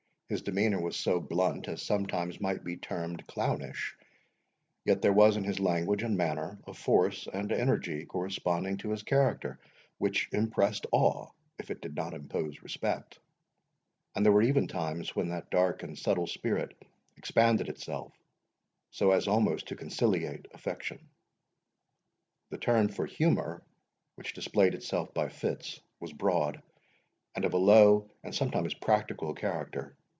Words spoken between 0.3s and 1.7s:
His demeanour was so blunt